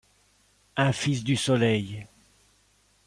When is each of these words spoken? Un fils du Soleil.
Un 0.77 0.93
fils 0.93 1.23
du 1.23 1.35
Soleil. 1.37 2.07